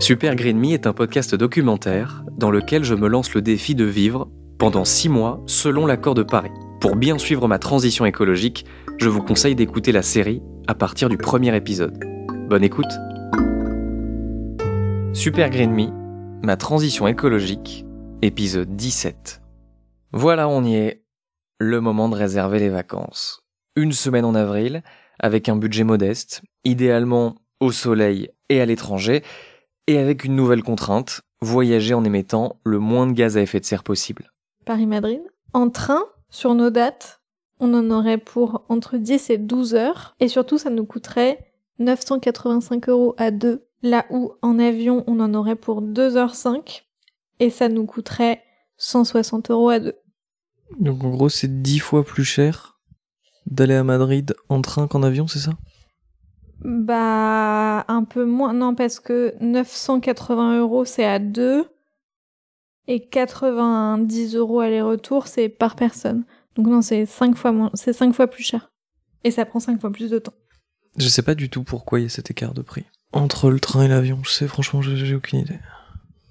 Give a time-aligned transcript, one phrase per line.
[0.00, 3.84] Super Green Me est un podcast documentaire dans lequel je me lance le défi de
[3.84, 6.50] vivre pendant six mois selon l'accord de Paris.
[6.80, 8.64] Pour bien suivre ma transition écologique,
[8.98, 12.02] je vous conseille d'écouter la série à partir du premier épisode.
[12.48, 12.90] Bonne écoute
[15.12, 15.90] Super Green Me,
[16.42, 17.84] ma transition écologique,
[18.22, 19.42] épisode 17.
[20.12, 21.04] Voilà, on y est.
[21.58, 23.42] Le moment de réserver les vacances.
[23.76, 24.82] Une semaine en avril,
[25.18, 29.22] avec un budget modeste, idéalement au soleil et à l'étranger,
[29.90, 33.64] et avec une nouvelle contrainte, voyager en émettant le moins de gaz à effet de
[33.64, 34.30] serre possible.
[34.64, 35.20] Paris-Madrid.
[35.52, 37.20] En train, sur nos dates,
[37.58, 40.14] on en aurait pour entre 10 et 12 heures.
[40.20, 43.66] Et surtout, ça nous coûterait 985 euros à deux.
[43.82, 46.82] Là où en avion, on en aurait pour 2h05.
[47.40, 48.42] Et ça nous coûterait
[48.76, 49.94] 160 euros à deux.
[50.78, 52.78] Donc en gros, c'est dix fois plus cher
[53.46, 55.52] d'aller à Madrid en train qu'en avion, c'est ça?
[56.62, 58.52] Bah, un peu moins.
[58.52, 61.66] Non, parce que 980 euros, c'est à deux.
[62.86, 66.24] Et 90 euros aller-retour, c'est par personne.
[66.56, 68.72] Donc non, c'est cinq fois moins, c'est cinq fois plus cher.
[69.22, 70.34] Et ça prend cinq fois plus de temps.
[70.96, 72.84] Je sais pas du tout pourquoi il y a cet écart de prix.
[73.12, 75.58] Entre le train et l'avion, je sais, franchement, j'ai j'ai aucune idée.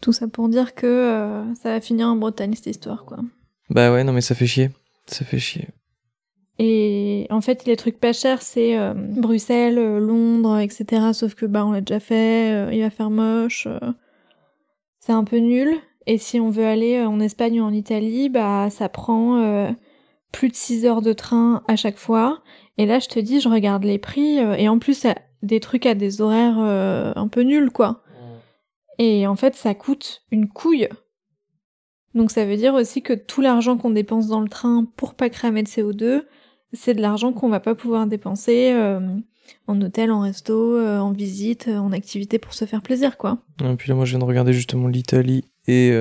[0.00, 3.18] Tout ça pour dire que euh, ça va finir en Bretagne, cette histoire, quoi.
[3.70, 4.70] Bah ouais, non mais ça fait chier.
[5.06, 5.68] Ça fait chier.
[6.58, 11.12] Et en fait, les trucs pas chers, c'est euh, Bruxelles, euh, Londres, etc.
[11.12, 13.68] Sauf que bah on l'a déjà fait, euh, il va faire moche,
[15.00, 15.74] c'est un peu nul.
[16.06, 19.74] Et si on veut aller en Espagne ou en Italie, bah ça prend
[20.32, 22.42] plus de 6 heures de train à chaque fois.
[22.76, 25.06] Et là, je te dis, je regarde les prix et en plus
[25.42, 28.02] des trucs à des horaires un peu nuls, quoi.
[28.98, 30.88] Et en fait, ça coûte une couille.
[32.14, 35.30] Donc ça veut dire aussi que tout l'argent qu'on dépense dans le train pour pas
[35.30, 36.24] cramer de CO2,
[36.74, 39.00] c'est de l'argent qu'on va pas pouvoir dépenser euh,
[39.66, 43.38] en hôtel, en resto, euh, en visite, euh, en activité pour se faire plaisir, quoi.
[43.62, 45.44] Et puis là, moi, je viens de regarder justement l'Italie.
[45.66, 45.96] Et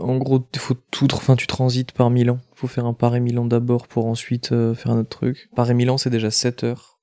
[0.00, 2.40] en gros, il faut tout, enfin, tu transites par Milan.
[2.54, 5.48] faut faire un Paris-Milan d'abord pour ensuite faire un autre truc.
[5.54, 6.98] Paris-Milan, c'est déjà 7 heures.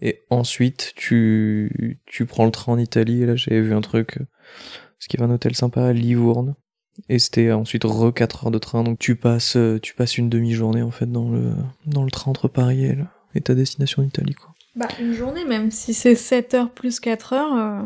[0.00, 3.22] Et ensuite, tu, tu prends le train en Italie.
[3.22, 4.18] Et là, j'avais vu un truc.
[4.98, 6.54] Parce qu'il y un hôtel sympa à Livourne.
[7.08, 8.82] Et c'était ensuite re 4 heures de train.
[8.82, 11.52] Donc tu passes, euh, tu passes une demi-journée en fait dans le,
[11.86, 14.52] dans le train entre Paris et, le- et ta destination en Italie, quoi.
[14.74, 17.54] Bah, une journée, même si c'est 7 heures plus 4 heures.
[17.56, 17.82] euh,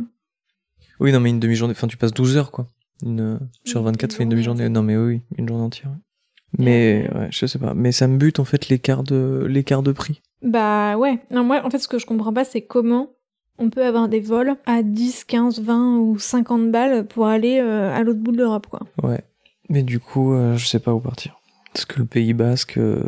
[1.00, 2.66] Oui, non, mais une demi-journée, enfin, tu passes 12 heures, quoi.
[3.04, 4.34] Une, euh, sur Une 24, fait une journée
[4.64, 4.68] demi-journée.
[4.68, 5.90] Non, mais oui, une journée entière.
[5.90, 5.96] ouais.
[6.58, 7.74] Mais, ouais, je sais pas.
[7.74, 10.20] Mais ça me bute, en fait, l'écart de, l'écart de prix.
[10.42, 11.20] Bah ouais.
[11.30, 13.10] Non, moi, en fait, ce que je comprends pas, c'est comment
[13.60, 17.94] on peut avoir des vols à 10, 15, 20 ou 50 balles pour aller euh,
[17.94, 18.80] à l'autre bout de l'Europe, quoi.
[19.02, 19.20] Ouais.
[19.68, 21.38] Mais du coup, euh, je sais pas où partir.
[21.72, 23.04] Parce que le Pays Basque, euh,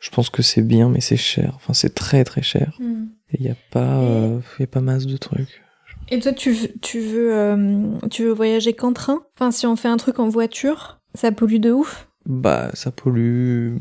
[0.00, 1.52] je pense que c'est bien, mais c'est cher.
[1.56, 2.78] Enfin, c'est très très cher.
[2.80, 5.62] Et il y a pas, euh, y a pas masse de trucs.
[6.08, 9.22] Et toi, tu, veux- tu veux, tu veux voyager qu'en train?
[9.36, 12.08] Enfin, si on fait un truc en voiture, ça pollue de ouf?
[12.26, 13.76] Bah, ça pollue.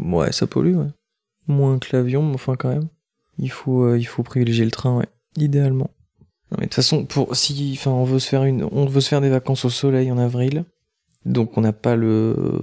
[0.00, 0.88] Ouais, ça pollue, ouais.
[1.48, 2.88] Moins que l'avion, mais enfin, quand même.
[3.38, 5.06] Il faut, il faut privilégier le train, ouais.
[5.36, 5.90] Idéalement.
[6.50, 9.00] Non, mais de toute façon, pour, si, enfin, on veut se faire une, on veut
[9.00, 10.64] se faire des vacances au soleil en avril.
[11.24, 12.60] Donc, on n'a pas le,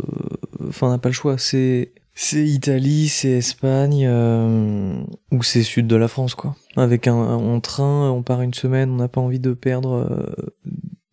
[0.67, 1.37] enfin, on n'a pas le choix.
[1.37, 4.93] C'est, c'est Italie, c'est Espagne, euh,
[5.31, 6.55] ou c'est sud de la France, quoi.
[6.75, 10.45] Avec un, un train, on part une semaine, on n'a pas envie de perdre, euh,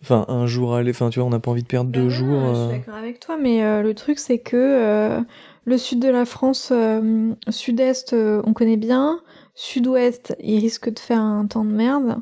[0.03, 2.03] enfin, un jour à aller, enfin, tu vois, on n'a pas envie de perdre deux
[2.03, 2.41] non, jours.
[2.41, 5.21] Je euh, suis d'accord avec toi, mais euh, le truc, c'est que euh,
[5.65, 9.21] le sud de la France, euh, sud-est, euh, on connaît bien.
[9.59, 12.19] Sud-ouest, il risque de faire un temps de merde.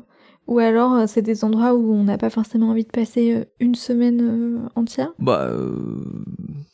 [0.47, 3.45] Ou alors, euh, c'est des endroits où on n'a pas forcément envie de passer euh,
[3.59, 4.21] une semaine
[4.65, 5.11] euh, entière.
[5.19, 6.03] Bah, euh,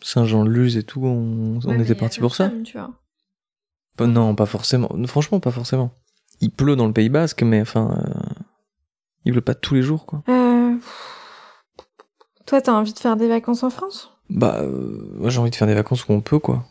[0.02, 2.46] Saint-Jean-de-Luz et tout, on, Ouais, était parti pour ça.
[2.46, 2.92] personne, Tu vois.
[3.98, 4.90] Bah, non, pas forcément.
[5.08, 5.92] Franchement, pas forcément.
[6.42, 8.42] Il pleut dans le Pays Basque, mais enfin, euh,
[9.26, 10.22] il pleut pas tous les jours, quoi.
[10.30, 10.76] Euh...
[12.46, 14.12] Toi, t'as envie de faire des vacances en France?
[14.30, 14.62] Bah,
[15.18, 16.66] moi j'ai envie de faire des vacances où on peut, quoi.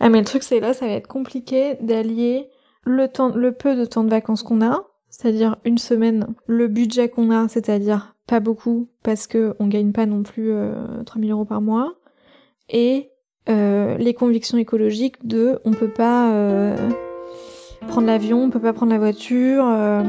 [0.00, 2.48] Ah, mais le truc, c'est là, ça va être compliqué d'allier
[2.86, 7.08] le temps, le peu de temps de vacances qu'on a, c'est-à-dire une semaine, le budget
[7.08, 11.44] qu'on a, c'est-à-dire pas beaucoup, parce que on gagne pas non plus euh, 3000 euros
[11.44, 11.94] par mois,
[12.70, 13.10] et
[13.48, 16.76] euh, les convictions écologiques de on peut pas, euh,
[17.88, 19.64] prendre l'avion, on peut pas prendre la voiture.
[19.68, 20.02] euh.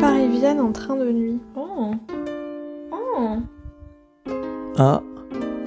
[0.00, 1.40] Paris-Vienne en train de nuit.
[1.56, 1.90] Oh.
[2.92, 3.36] Oh.
[4.78, 5.02] Ah.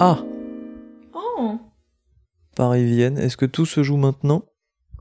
[0.00, 0.18] Ah.
[2.56, 3.18] Paris-Vienne.
[3.18, 4.44] Est-ce que tout se joue maintenant?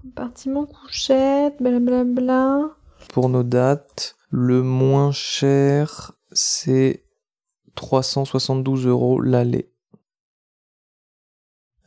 [0.01, 2.69] Compartiment couchette, blablabla.
[3.13, 7.05] Pour nos dates, le moins cher, c'est
[7.75, 9.71] 372 euros l'aller.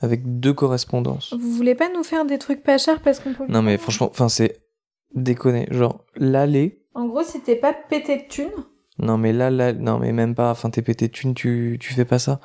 [0.00, 1.34] Avec deux correspondances.
[1.34, 3.46] Vous voulez pas nous faire des trucs pas chers parce qu'on peut.
[3.48, 4.62] Non mais franchement, enfin c'est
[5.14, 5.66] déconné.
[5.70, 6.84] Genre l'aller.
[6.94, 8.64] En gros, si t'es pas pété de thunes.
[8.98, 10.50] Non mais là, là, non mais même pas.
[10.50, 12.40] Enfin t'es pété de thunes, tu, tu fais pas ça.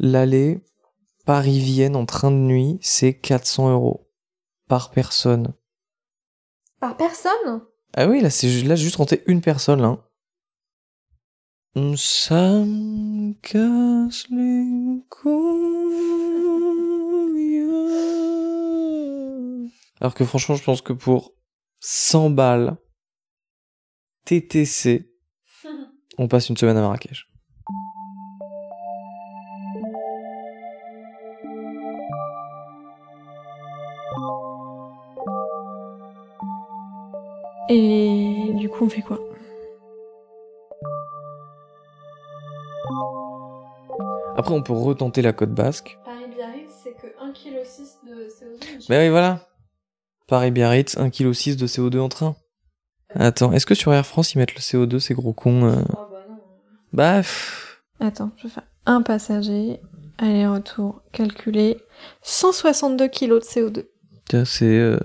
[0.00, 0.60] L'aller
[1.26, 4.08] Paris-Vienne en train de nuit, c'est 400 euros
[4.68, 5.52] par personne.
[6.80, 7.62] Par personne?
[7.96, 9.98] Ah oui, là c'est ju- là j'ai juste rentré une personne là.
[11.96, 15.32] Ça me casse les couilles.
[20.00, 21.34] Alors que franchement, je pense que pour
[21.80, 22.76] 100 balles
[24.24, 25.10] TTC,
[26.18, 27.28] on passe une semaine à Marrakech.
[37.68, 39.18] Et du coup, on fait quoi?
[44.36, 45.98] Après, on peut retenter la côte basque.
[46.04, 48.86] Paris-Biarritz, c'est que 1,6 kg de CO2.
[48.88, 49.48] Mais oui, voilà.
[50.28, 52.36] Paris-Biarritz, 1,6 kg de CO2 en train.
[53.14, 56.06] Attends, est-ce que sur Air France ils mettent le CO2, ces gros cons euh Oh
[56.10, 56.38] bah non.
[56.92, 59.80] Bah, pff, Attends, je vais faire un passager,
[60.18, 61.78] aller-retour, calculé,
[62.22, 63.84] 162 kg de CO2.
[64.28, 64.66] tiens, c'est.
[64.66, 64.98] Euh,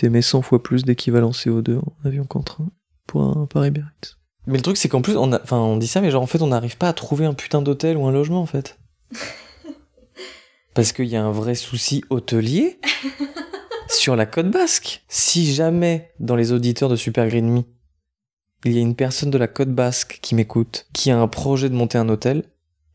[0.00, 2.70] T'émets 100 fois plus d'équivalent CO2 en avion qu'en train
[3.06, 4.16] pour un Paris-Biarritz.
[4.46, 6.26] Mais le truc, c'est qu'en plus, on, a, enfin, on dit ça, mais genre, en
[6.26, 8.78] fait, on n'arrive pas à trouver un putain d'hôtel ou un logement, en fait.
[10.74, 12.80] Parce qu'il y a un vrai souci hôtelier
[13.90, 15.04] sur la côte basque.
[15.08, 17.62] Si jamais, dans les auditeurs de Super Green Me,
[18.64, 21.68] il y a une personne de la côte basque qui m'écoute, qui a un projet
[21.68, 22.44] de monter un hôtel,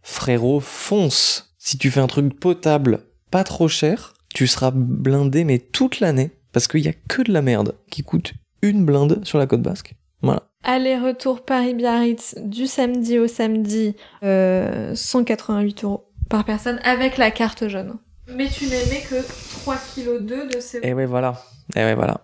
[0.02, 5.60] frérot, fonce Si tu fais un truc potable, pas trop cher, tu seras blindé, mais
[5.60, 8.32] toute l'année, parce qu'il y a que de la merde qui coûte
[8.62, 9.94] une blinde sur la côte basque.
[10.22, 10.44] Voilà.
[10.64, 13.94] Aller-retour Paris-Biarritz du samedi au samedi,
[14.24, 17.98] euh, 188 euros par personne avec la carte jaune.
[18.30, 19.22] Mais tu n'aimais que
[19.64, 20.80] 3 kg de CO2.
[20.84, 21.44] Et ouais, voilà.
[21.76, 22.22] Et ouais, voilà.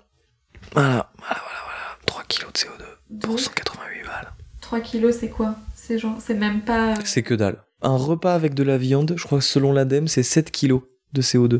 [0.71, 1.97] Voilà, voilà, voilà, voilà.
[2.05, 4.31] 3 kilos de CO2 pour 188 balles.
[4.61, 5.55] 3 kilos, c'est quoi?
[5.75, 6.91] C'est genre, c'est même pas.
[6.93, 7.57] euh, C'est que dalle.
[7.81, 11.21] Un repas avec de la viande, je crois que selon l'ADEME, c'est 7 kilos de
[11.21, 11.59] CO2.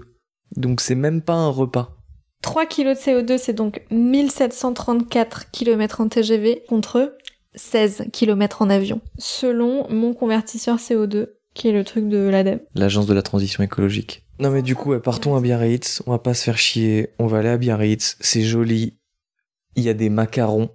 [0.56, 1.98] Donc c'est même pas un repas.
[2.42, 7.18] 3 kg de CO2, c'est donc 1734 km en TGV contre
[7.56, 12.62] 16 km en avion, selon mon convertisseur CO2, qui est le truc de l'ADEME.
[12.76, 14.24] L'agence de la transition écologique.
[14.40, 17.40] Non mais du coup, partons à Biarritz, on va pas se faire chier, on va
[17.40, 18.98] aller à Biarritz, c'est joli.
[19.76, 20.72] Il y a des macarons.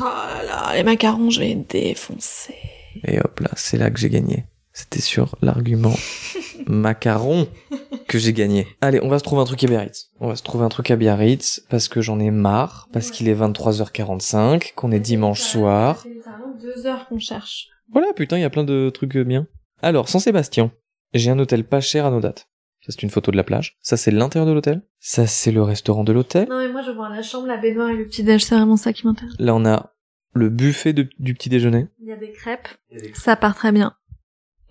[0.00, 2.54] Oh là là, les macarons, je vais les défoncer.
[3.04, 4.46] Et hop là, c'est là que j'ai gagné.
[4.72, 5.94] C'était sur l'argument
[6.66, 7.46] macaron
[8.14, 8.68] que j'ai gagné.
[8.80, 10.10] Allez, on va se trouver un truc à Biarritz.
[10.20, 13.28] On va se trouver un truc à Biarritz parce que j'en ai marre, parce qu'il
[13.28, 15.96] est 23h45, qu'on est dimanche soir.
[15.96, 17.68] Ça fait littéralement deux heures qu'on cherche.
[17.92, 19.48] Voilà, putain, il y a plein de trucs bien.
[19.82, 20.70] Alors, Saint-Sébastien.
[21.12, 22.48] J'ai un hôtel pas cher à nos dates.
[22.86, 23.76] Ça, c'est une photo de la plage.
[23.82, 24.82] Ça, c'est l'intérieur de l'hôtel.
[25.00, 26.48] Ça, c'est le restaurant de l'hôtel.
[26.48, 28.76] Non mais moi je vois la chambre, la baignoire et le petit déj, c'est vraiment
[28.76, 29.34] ça qui m'intéresse.
[29.40, 29.90] Là, on a
[30.34, 31.86] le buffet de- du petit déjeuner.
[32.00, 32.68] Il y a des crêpes,
[33.14, 33.94] ça part très bien.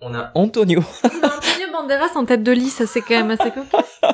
[0.06, 0.80] On a Antonio.
[1.04, 4.00] Antonio Banderas en tête de lit, ça c'est quand même assez cocasse.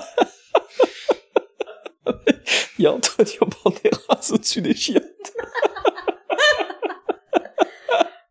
[2.78, 5.04] Il y a Antonio Banderas au-dessus des chiottes.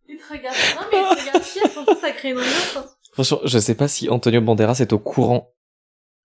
[0.07, 2.77] Il te regarde, non mais il te regarde fier, franchement ça crée une ambiance.
[2.77, 2.85] hein.
[3.13, 5.51] Franchement, je sais pas si Antonio Banderas est au courant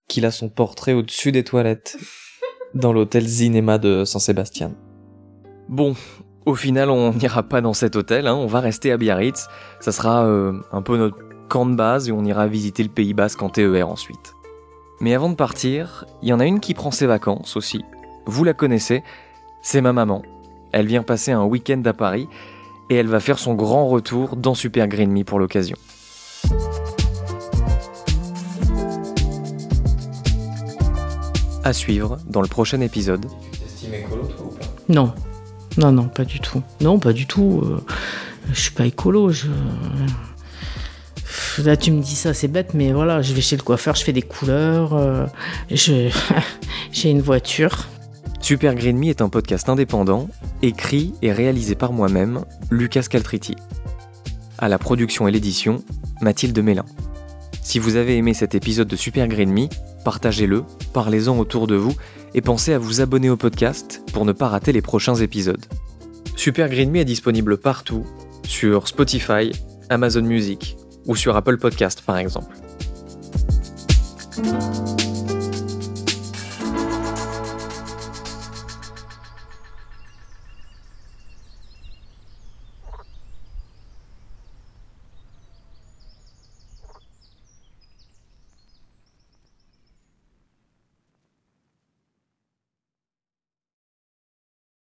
[0.08, 1.96] qu'il a son portrait au-dessus des toilettes
[2.74, 4.74] dans l'hôtel Zinema de Saint-Sébastien.
[5.68, 5.94] Bon,
[6.46, 9.48] au final, on n'ira pas dans cet hôtel, hein, on va rester à Biarritz.
[9.80, 11.16] Ça sera euh, un peu notre
[11.48, 14.34] camp de base et on ira visiter le Pays Basque en TER ensuite.
[15.00, 17.84] Mais avant de partir, il y en a une qui prend ses vacances aussi.
[18.26, 19.02] Vous la connaissez,
[19.62, 20.22] c'est ma maman.
[20.72, 22.28] Elle vient passer un week-end à Paris
[22.90, 25.76] et elle va faire son grand retour dans Super Green Me pour l'occasion.
[31.62, 33.26] À suivre dans le prochain épisode.
[34.88, 35.14] Non,
[35.78, 36.62] non, non, pas du tout.
[36.80, 37.62] Non, pas du tout.
[37.64, 37.80] euh,
[38.52, 39.30] je suis pas écolo.
[39.30, 39.46] Je...
[41.58, 44.04] Là, tu me dis ça, c'est bête, mais voilà, je vais chez le coiffeur, je
[44.04, 44.94] fais des couleurs.
[44.94, 45.26] euh.
[45.70, 47.86] J'ai une voiture.
[48.40, 50.28] Super Green Me est un podcast indépendant,
[50.62, 53.56] écrit et réalisé par moi-même, Lucas Caltriti.
[54.58, 55.82] À la production et l'édition,
[56.20, 56.84] Mathilde Mélin.
[57.62, 59.68] Si vous avez aimé cet épisode de Super Green Me,
[60.04, 61.94] partagez-le, parlez-en autour de vous
[62.34, 65.64] et pensez à vous abonner au podcast pour ne pas rater les prochains épisodes.
[66.36, 68.04] Super Green Me est disponible partout,
[68.46, 69.52] sur Spotify,
[69.88, 70.76] Amazon Music
[71.06, 72.63] ou sur Apple Podcast par exemple.